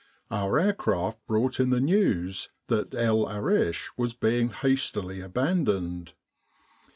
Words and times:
Our 0.31 0.57
aircraft 0.57 1.19
brought 1.27 1.59
in 1.59 1.69
the 1.69 1.79
news 1.79 2.49
that 2.69 2.95
El 2.95 3.29
Arish 3.29 3.91
was 3.97 4.15
being 4.15 4.49
hastily 4.49 5.21
abandoned. 5.21 6.13